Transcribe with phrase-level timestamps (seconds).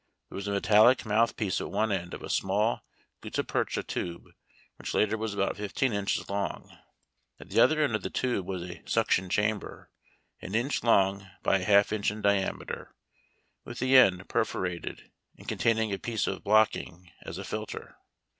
[0.29, 2.81] There was a metallic n^outh piece at one end of a small
[3.21, 4.29] gutta percha tube,
[4.79, 6.75] which latter was about fifteen inches long.
[7.39, 9.91] At the other end of the tube was a suction chamber,
[10.41, 12.95] an inch long by a half inch in diameter,
[13.63, 17.95] with the end perforated, and con taining a piece of booking as a filter.